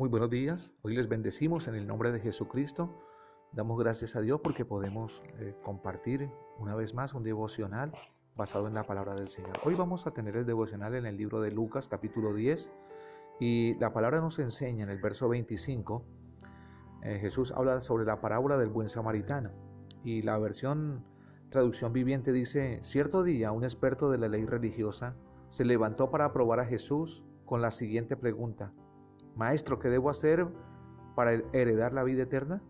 [0.00, 3.04] Muy buenos días, hoy les bendecimos en el nombre de Jesucristo.
[3.52, 7.92] Damos gracias a Dios porque podemos eh, compartir una vez más un devocional
[8.34, 9.52] basado en la palabra del Señor.
[9.62, 12.70] Hoy vamos a tener el devocional en el libro de Lucas capítulo 10
[13.40, 16.02] y la palabra nos enseña en el verso 25.
[17.02, 19.50] Eh, Jesús habla sobre la parábola del buen samaritano
[20.02, 21.04] y la versión
[21.50, 25.14] traducción viviente dice, cierto día un experto de la ley religiosa
[25.50, 28.72] se levantó para probar a Jesús con la siguiente pregunta.
[29.36, 30.46] Maestro, ¿qué debo hacer
[31.14, 32.62] para heredar la vida eterna?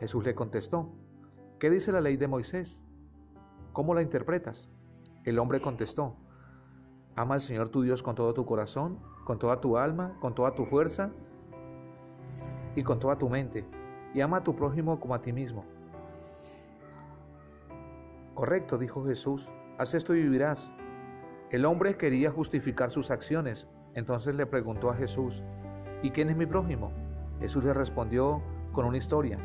[0.00, 0.92] Jesús le contestó,
[1.58, 2.82] ¿qué dice la ley de Moisés?
[3.72, 4.70] ¿Cómo la interpretas?
[5.24, 6.16] El hombre contestó,
[7.14, 10.54] ama al Señor tu Dios con todo tu corazón, con toda tu alma, con toda
[10.54, 11.10] tu fuerza
[12.74, 13.66] y con toda tu mente,
[14.14, 15.64] y ama a tu prójimo como a ti mismo.
[18.34, 20.70] Correcto, dijo Jesús, haz esto y vivirás.
[21.50, 25.44] El hombre quería justificar sus acciones, entonces le preguntó a Jesús,
[26.02, 26.92] ¿Y quién es mi prójimo?
[27.40, 28.42] Jesús le respondió
[28.72, 29.38] con una historia.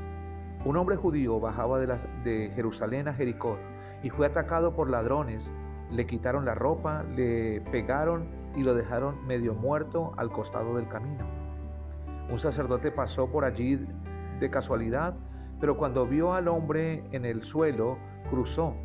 [0.65, 3.57] Un hombre judío bajaba de, Jerusalén a Jericó
[4.03, 5.51] y fue atacado por ladrones.
[5.89, 11.26] Le quitaron la ropa, le pegaron y lo dejaron medio muerto al costado del camino.
[12.29, 13.85] Un sacerdote pasó por allí
[14.39, 15.15] de casualidad,
[15.59, 17.98] pero cuando vio al hombre en el suelo,
[18.29, 18.76] cruzó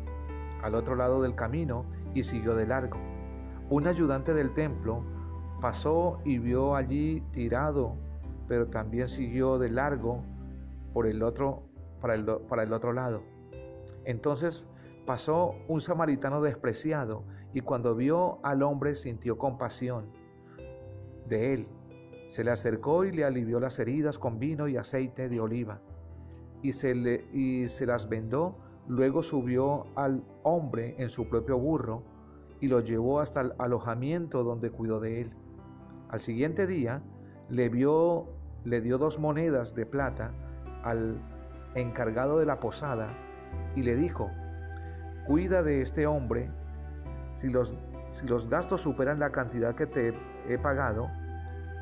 [0.63, 2.97] al otro lado del camino y siguió de largo.
[3.69, 5.03] Un ayudante del templo
[5.61, 7.95] Pasó y vio allí tirado,
[8.47, 10.23] pero también siguió de largo
[10.93, 11.63] por el otro,
[12.01, 13.23] para, el, para el otro lado.
[14.05, 14.65] Entonces
[15.05, 20.11] pasó un samaritano despreciado y cuando vio al hombre sintió compasión
[21.27, 21.67] de él.
[22.27, 25.81] Se le acercó y le alivió las heridas con vino y aceite de oliva
[26.61, 28.57] y se, le, y se las vendó.
[28.87, 32.03] Luego subió al hombre en su propio burro
[32.61, 35.33] y lo llevó hasta el alojamiento donde cuidó de él.
[36.09, 37.01] Al siguiente día
[37.49, 38.27] le, vio,
[38.63, 40.31] le dio dos monedas de plata
[40.83, 41.21] al
[41.75, 43.09] encargado de la posada
[43.75, 44.31] y le dijo,
[45.25, 46.49] cuida de este hombre,
[47.33, 47.75] si los,
[48.07, 50.13] si los gastos superan la cantidad que te
[50.47, 51.09] he pagado,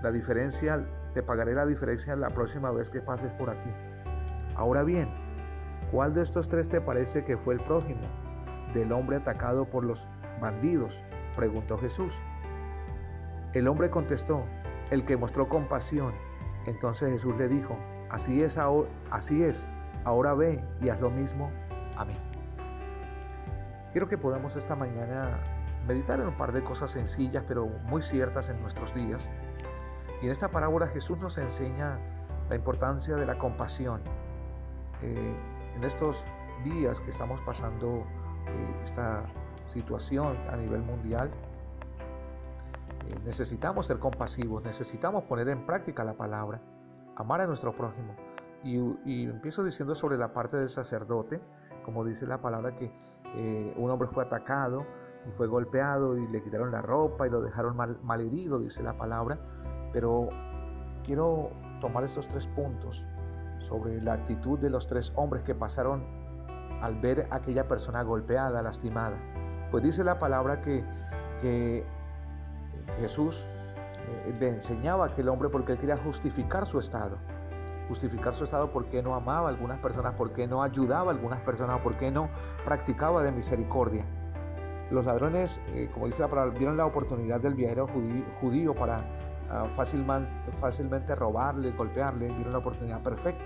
[0.02, 0.84] la diferencia,
[1.14, 3.70] te pagaré la diferencia la próxima vez que pases por aquí.
[4.56, 5.10] Ahora bien,
[5.92, 8.08] ¿cuál de estos tres te parece que fue el prójimo
[8.74, 10.08] del hombre atacado por los
[10.42, 11.00] bandidos?
[11.36, 12.14] preguntó Jesús.
[13.56, 14.44] El hombre contestó,
[14.92, 16.14] el que mostró compasión.
[16.66, 17.78] Entonces Jesús le dijo,
[18.10, 19.70] así es, ahora, así es,
[20.04, 21.50] ahora ve y haz lo mismo.
[21.96, 22.18] Amén.
[23.94, 25.40] Quiero que podamos esta mañana
[25.88, 29.30] meditar en un par de cosas sencillas pero muy ciertas en nuestros días.
[30.22, 31.98] Y en esta parábola Jesús nos enseña
[32.50, 34.02] la importancia de la compasión.
[35.02, 35.36] Eh,
[35.78, 36.26] en estos
[36.66, 38.06] días que estamos pasando
[38.48, 39.24] eh, esta
[39.66, 41.32] situación a nivel mundial,
[43.24, 46.62] necesitamos ser compasivos, necesitamos poner en práctica la palabra,
[47.16, 48.16] amar a nuestro prójimo.
[48.64, 51.40] Y, empiezo diciendo sobre la parte del sacerdote,
[51.84, 52.92] como dice la palabra que
[53.36, 54.88] eh, un hombre fue atacado
[55.28, 58.82] y fue golpeado y le quitaron la ropa y lo dejaron mal, mal herido, dice
[58.82, 59.38] la palabra.
[59.94, 60.30] Pero
[61.04, 63.06] quiero tomar estos tres puntos
[63.60, 66.04] sobre la actitud de los tres hombres que pasaron
[66.82, 69.18] al ver a aquella persona golpeada, lastimada.
[69.70, 70.84] Pues dice la palabra que,
[71.42, 71.86] que
[73.00, 73.48] Jesús
[74.08, 77.18] eh, le enseñaba a aquel hombre porque él quería justificar su estado.
[77.88, 81.80] Justificar su estado porque no amaba a algunas personas, porque no ayudaba a algunas personas,
[81.82, 82.30] porque no
[82.64, 84.06] practicaba de misericordia.
[84.92, 87.88] Los ladrones, eh, como dice la palabra, vieron la oportunidad del viajero
[88.40, 89.04] judío, para
[89.50, 90.30] ah, fácilmente,
[90.60, 93.46] fácilmente robarle, golpearle, vieron la oportunidad perfecta.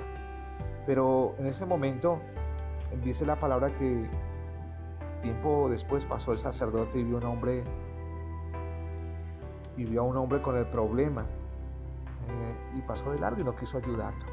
[0.86, 2.22] Pero en ese momento
[3.04, 4.10] dice la palabra que
[5.22, 7.64] tiempo después pasó el sacerdote y vio un hombre
[9.78, 11.26] y vio a un hombre con el problema
[12.28, 14.26] eh, y pasó de largo y no quiso ayudarlo.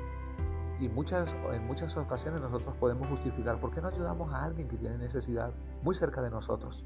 [0.78, 4.76] Y muchas, en muchas ocasiones nosotros podemos justificar por qué no ayudamos a alguien que
[4.76, 6.84] tiene necesidad muy cerca de nosotros.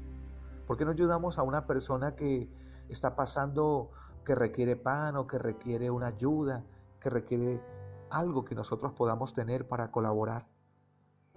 [0.65, 2.49] ¿Por qué no ayudamos a una persona que
[2.87, 3.91] está pasando,
[4.23, 6.63] que requiere pan o que requiere una ayuda,
[7.01, 7.61] que requiere
[8.09, 10.47] algo que nosotros podamos tener para colaborar?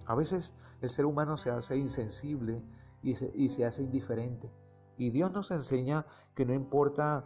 [0.05, 2.63] A veces el ser humano se hace insensible
[3.03, 4.49] y y se hace indiferente.
[4.97, 7.25] Y Dios nos enseña que no importa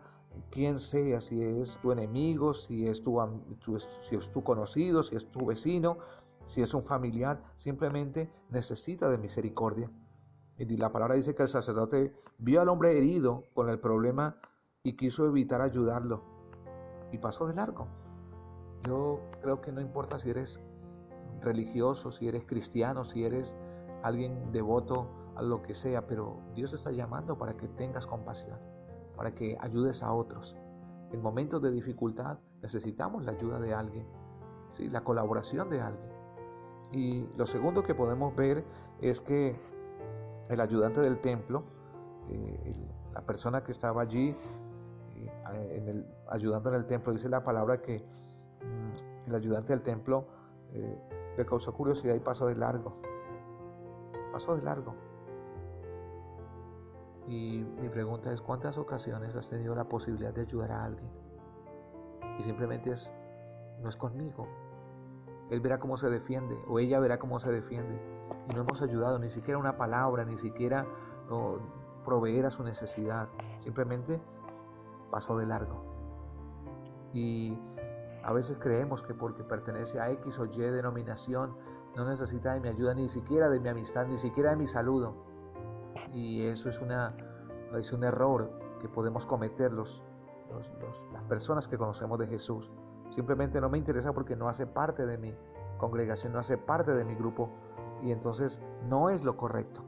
[0.50, 3.20] quién sea, si es tu enemigo, si es tu,
[4.02, 5.98] si tu conocido, si es tu vecino,
[6.46, 9.92] si es un familiar, simplemente necesita de misericordia.
[10.58, 14.38] Y la palabra dice que el sacerdote vio al hombre herido con el problema
[14.84, 16.24] y quiso evitar ayudarlo.
[17.12, 17.88] Y pasó de largo.
[18.86, 20.60] Yo creo que no importa si eres
[21.42, 23.56] religioso, si eres cristiano, si eres
[24.04, 25.08] alguien devoto
[25.42, 28.60] lo que sea, pero Dios está llamando para que tengas compasión,
[29.16, 30.58] para que ayudes a otros.
[31.12, 34.08] En momentos de dificultad necesitamos la ayuda de alguien,
[34.70, 34.90] ¿sí?
[34.90, 36.12] la colaboración de alguien.
[36.92, 38.66] Y lo segundo que podemos ver
[39.00, 39.60] es que
[40.50, 41.64] el ayudante del templo,
[42.30, 42.74] eh,
[43.14, 44.36] la persona que estaba allí
[45.54, 50.26] eh, ayudando en el templo, dice la palabra que mm, el ayudante del templo
[50.74, 53.02] eh, le causó curiosidad y pasó de largo.
[54.32, 55.09] Pasó de largo.
[57.30, 61.12] Y mi pregunta es, ¿cuántas ocasiones has tenido la posibilidad de ayudar a alguien?
[62.40, 63.14] Y simplemente es,
[63.82, 64.48] no es conmigo.
[65.52, 68.02] Él verá cómo se defiende o ella verá cómo se defiende.
[68.50, 70.88] Y no hemos ayudado ni siquiera una palabra, ni siquiera
[72.04, 73.30] proveer a su necesidad.
[73.60, 74.20] Simplemente
[75.12, 75.86] pasó de largo.
[77.14, 77.60] Y
[78.24, 81.56] a veces creemos que porque pertenece a X o Y denominación
[81.96, 85.29] no necesita de mi ayuda, ni siquiera de mi amistad, ni siquiera de mi saludo.
[86.14, 87.16] Y eso es, una,
[87.78, 90.04] es un error que podemos cometer los,
[91.14, 92.72] las personas que conocemos de Jesús.
[93.10, 95.36] Simplemente no me interesa porque no hace parte de mi
[95.78, 97.52] congregación, no hace parte de mi grupo.
[98.02, 99.84] Y entonces no es lo correcto.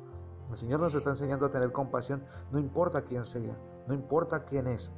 [0.49, 3.57] El Señor nos está enseñando a tener compasión, no importa quién sea,
[3.87, 4.91] no importa quién es,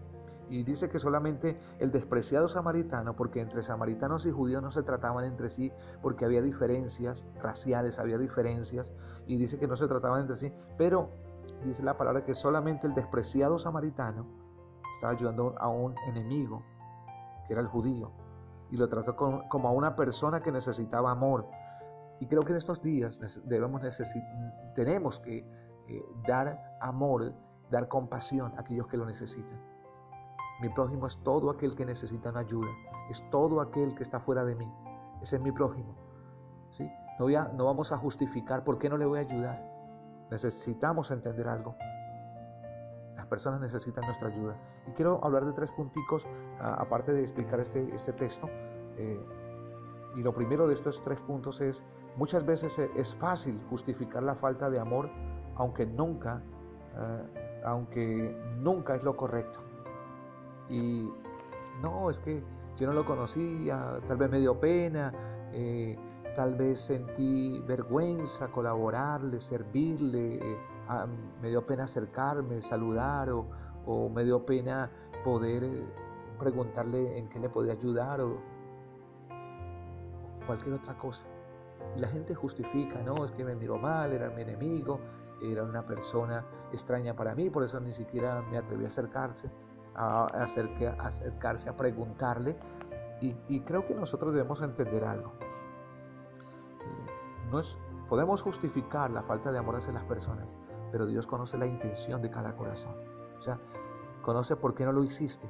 [0.50, 5.25] y dice que solamente el despreciado samaritano, porque entre samaritanos y judíos no se trataban
[5.25, 8.94] entre sí, porque había diferencias raciales, había diferencias,
[9.25, 11.10] y dice que no se trataban entre sí, pero
[11.63, 14.28] dice la palabra que solamente el despreciado samaritano
[14.94, 16.63] estaba ayudando a un enemigo,
[17.48, 18.12] que era el judío,
[18.69, 21.48] y lo trató como a una persona que necesitaba amor.
[22.19, 23.81] Y creo que en estos días debemos
[24.75, 25.45] tenemos que
[25.88, 27.34] eh, dar amor,
[27.69, 29.72] dar compasión a aquellos que lo necesitan.
[30.63, 32.69] Mi prójimo es todo aquel que necesita una ayuda,
[33.10, 34.74] es todo aquel que está fuera de mí.
[35.21, 35.94] Ese es mi prójimo.
[36.69, 36.89] ¿sí?
[37.19, 39.62] No, voy no vamos a justificar por qué no le voy a ayudar.
[40.31, 41.75] Necesitamos entender algo.
[43.18, 44.57] Las personas necesitan nuestra ayuda.
[44.88, 46.25] Y quiero hablar de tres punticos,
[46.62, 48.48] aparte de explicar este, este texto.
[48.95, 49.21] Eh,
[50.16, 51.83] y lo primero de estos tres puntos es,
[52.16, 55.09] muchas veces es fácil justificar la falta de amor,
[55.56, 56.42] aunque nunca,
[56.95, 59.72] eh, aunque nunca es lo correcto.
[60.69, 61.10] Y
[61.81, 62.44] no, es que
[62.75, 65.13] yo no lo conocía, tal vez me dio pena,
[65.51, 65.98] eh,
[66.36, 70.57] tal vez sentí vergüenza colaborarle, servirle, eh,
[71.42, 74.89] me dio pena acercarme, saludar o, me dio pena
[75.24, 75.83] poder eh,
[76.39, 78.38] preguntarle en qué le podía ayudar o
[80.48, 81.25] cualquier otra cosa.
[81.98, 85.00] la gente justifica, no, es que me miró mal, era mi enemigo,
[85.42, 89.50] era una persona extraña para mí, por eso ni siquiera me atreví a acercarse
[89.95, 92.57] a acercarse a preguntarle.
[93.22, 95.31] Y, creo que nosotros debemos entender algo.
[97.50, 97.78] No es,
[98.10, 100.45] podemos justificar la falta de amor hacia las personas,
[100.92, 102.95] pero Dios conoce la intención de cada corazón.
[103.38, 103.60] O sea,
[104.22, 105.48] conoce por qué no lo hiciste.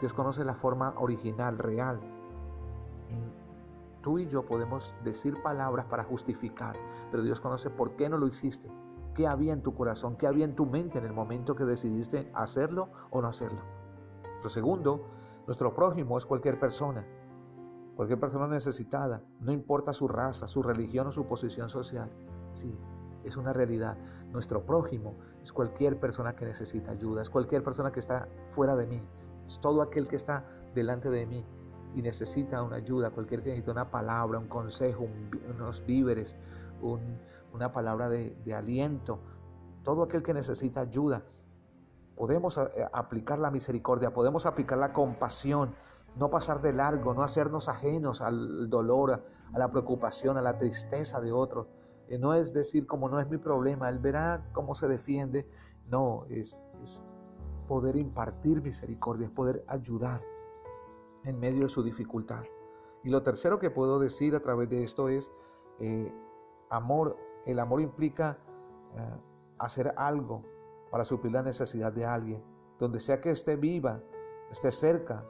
[0.00, 2.00] Dios conoce la forma original, real.
[4.02, 6.76] Tú y yo podemos decir palabras para justificar,
[7.12, 8.68] pero Dios conoce por qué no lo hiciste
[9.16, 12.30] qué había en tu corazón, qué había en tu mente en el momento que decidiste
[12.34, 13.60] hacerlo o no hacerlo.
[14.42, 15.06] Lo segundo,
[15.46, 17.06] nuestro prójimo es cualquier persona,
[17.96, 22.10] cualquier persona necesitada, no importa su raza, su religión o su posición social.
[22.52, 22.78] Sí,
[23.24, 23.96] es una realidad.
[24.32, 28.86] Nuestro prójimo es cualquier persona que necesita ayuda, es cualquier persona que está fuera de
[28.86, 29.02] mí,
[29.46, 31.42] es todo aquel que está delante de mí
[31.94, 35.08] y necesita una ayuda, cualquier que necesita una palabra, un consejo,
[35.48, 36.36] unos víveres,
[37.56, 39.20] una palabra de, aliento,
[39.82, 41.24] todo aquel que necesita ayuda.
[42.14, 45.74] Podemos eh, aplicar la misericordia, podemos aplicar la compasión,
[46.16, 51.20] no pasar de largo, no hacernos ajenos al dolor, a la preocupación, a la tristeza
[51.20, 51.66] de otros.
[52.08, 55.48] Eh, no es decir, como no es mi problema, él verá cómo se defiende.
[55.88, 56.58] No, es,
[57.66, 60.20] poder impartir misericordia, es poder ayudar
[61.24, 62.44] en medio de su dificultad.
[63.02, 65.30] Y lo tercero que puedo decir a través de esto es,
[65.80, 66.12] eh,
[66.70, 68.38] amor, el amor implica
[68.94, 69.20] eh,
[69.58, 70.42] hacer algo
[70.90, 72.42] para suplir la necesidad de alguien,
[72.78, 74.02] donde sea que esté viva,
[74.50, 75.24] esté cerca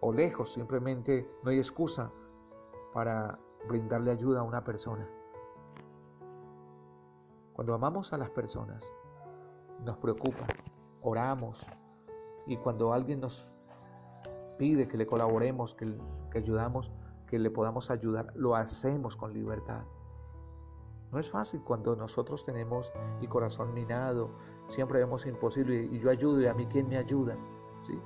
[0.00, 2.10] o lejos, simplemente no hay excusa
[2.92, 5.08] para brindarle ayuda a una persona.
[7.52, 8.84] Cuando amamos a las personas,
[9.84, 10.46] nos preocupa,
[11.02, 11.66] oramos
[12.46, 13.52] y cuando alguien nos
[14.56, 15.92] pide que le colaboremos, que,
[16.30, 16.92] que ayudamos,
[17.26, 19.84] que le podamos ayudar, lo hacemos con libertad.
[21.12, 24.30] No es fácil cuando nosotros tenemos el corazón minado,
[24.68, 27.36] siempre vemos imposible y yo ayudo y a mí quién me ayuda,
[27.86, 27.98] ¿sí?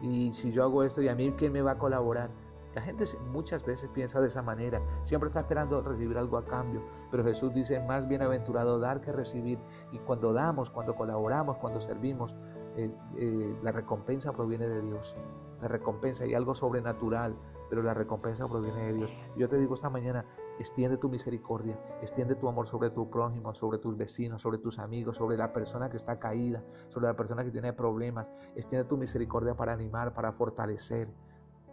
[0.00, 2.30] Y si yo hago esto y a mí quién me va a colaborar.
[2.74, 6.82] La gente muchas veces piensa de esa manera, siempre está esperando recibir algo a cambio,
[7.10, 9.58] pero Jesús dice, más bienaventurado dar que recibir.
[9.92, 12.34] Y cuando damos, cuando colaboramos, cuando servimos,
[12.76, 15.16] eh, eh, la recompensa proviene de Dios.
[15.60, 17.36] la recompensa y algo sobrenatural,
[17.70, 19.14] pero la recompensa proviene de Dios.
[19.36, 20.24] Yo te digo esta mañana,
[20.58, 25.16] extiende tu misericordia, extiende tu amor sobre tu prójimo, sobre tus vecinos, sobre tus amigos,
[25.16, 28.32] sobre la persona que está caída, sobre la persona que tiene problemas.
[28.54, 31.08] Extiende tu misericordia para animar, para fortalecer,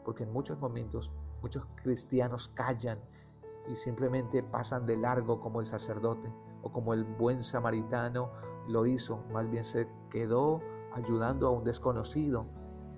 [0.04, 3.00] porque en muchos momentos muchos cristianos callan
[3.68, 6.34] y simplemente pasan de largo como el sacerdote
[6.64, 8.32] o como el buen samaritano
[8.68, 10.62] lo hizo, más bien se quedó
[10.94, 12.46] ayudando a un desconocido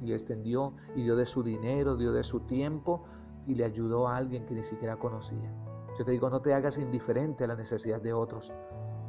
[0.01, 3.03] y le extendió y dio de su dinero, dio de su tiempo
[3.45, 5.51] y le ayudó a alguien que ni siquiera conocía.
[6.01, 8.51] Yo te digo, no te hagas indiferente a la necesidad de otros,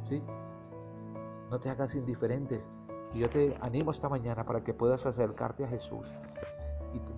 [0.03, 0.21] ¿sí?
[1.49, 2.63] No te hagas indiferente.
[3.15, 6.13] Y yo te animo esta mañana para que puedas acercarte a Jesús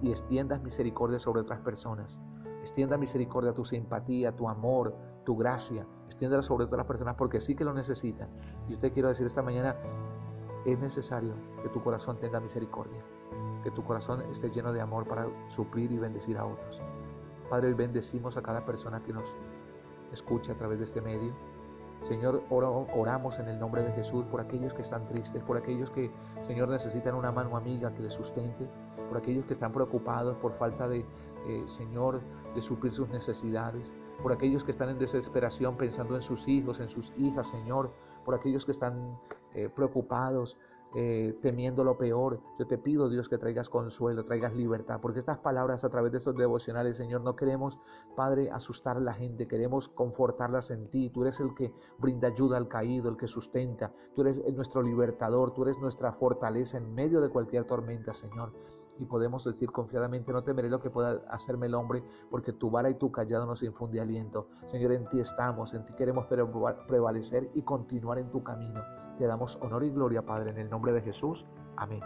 [0.01, 2.21] y, extiendas misericordia sobre otras personas.
[2.61, 5.85] Extienda misericordia, tu simpatía, tu amor, tu gracia.
[6.05, 8.29] Extiéndela sobre otras personas porque sí que lo necesitan.
[8.69, 9.75] Y yo te quiero decir esta mañana,
[10.65, 13.03] es necesario que tu corazón tenga misericordia,
[13.61, 16.81] que tu corazón esté lleno de amor para suplir y bendecir a otros.
[17.49, 19.35] Padre, hoy bendecimos a cada persona que nos
[20.15, 21.33] escucha a través de este medio.
[22.01, 26.11] Señor, oramos en el nombre de Jesús por aquellos que están tristes, por aquellos que,
[26.41, 28.67] Señor, necesitan una mano amiga que les sustente,
[29.07, 31.05] por aquellos que están preocupados por falta de,
[31.47, 32.21] eh, Señor,
[32.53, 36.89] de suplir sus necesidades, por aquellos que están en desesperación pensando en sus hijos, en
[36.89, 37.91] sus hijas, Señor,
[38.23, 39.19] por aquellos que están
[39.53, 40.57] eh, preocupados,
[40.95, 42.39] eh, temiendo lo peor.
[42.57, 46.19] Yo te pido, Dios, que traigas consuelo, traigas libertad, porque estas palabras a través de
[46.19, 47.79] estos devocionales, Señor, no queremos,
[48.15, 51.09] Padre, asustar a la gente, queremos confortarlas en ti.
[51.09, 53.93] Tú eres el que brinda ayuda al caído, el que sustenta.
[54.15, 58.53] Tú eres nuestro libertador, tú eres nuestra fortaleza en medio de cualquier tormenta, Señor
[58.97, 62.89] y podemos decir confiadamente, no temeré lo que pueda hacerme el hombre, porque tu vara
[62.89, 64.47] y tu callado nos infunde aliento.
[64.65, 66.27] Señor, en ti estamos, en ti queremos
[66.87, 69.04] prevalecer y continuar en tu camino.
[69.17, 71.45] Te damos honor y gloria, Padre, en el nombre de Jesús.
[71.77, 72.01] Amén.